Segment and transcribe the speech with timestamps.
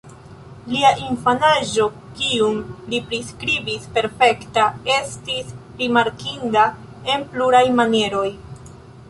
[0.75, 1.83] Lia infanaĝo,
[2.21, 2.57] kiun
[2.93, 6.67] li priskribis "perfekta", estis rimarkinda
[7.17, 8.27] en pluraj manieroj.